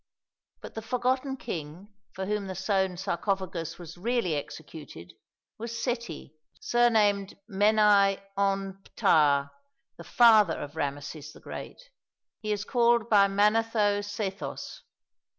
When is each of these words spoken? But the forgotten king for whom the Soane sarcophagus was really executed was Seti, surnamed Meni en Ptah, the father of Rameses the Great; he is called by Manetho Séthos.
But 0.61 0.73
the 0.73 0.81
forgotten 0.81 1.37
king 1.37 1.93
for 2.13 2.25
whom 2.25 2.47
the 2.47 2.55
Soane 2.55 2.97
sarcophagus 2.97 3.77
was 3.77 3.99
really 3.99 4.33
executed 4.33 5.13
was 5.59 5.79
Seti, 5.79 6.33
surnamed 6.59 7.37
Meni 7.47 8.17
en 8.35 8.81
Ptah, 8.83 9.51
the 9.97 10.03
father 10.03 10.57
of 10.59 10.75
Rameses 10.75 11.33
the 11.33 11.39
Great; 11.39 11.91
he 12.39 12.51
is 12.51 12.65
called 12.65 13.11
by 13.11 13.27
Manetho 13.27 13.99
Séthos. 13.99 14.79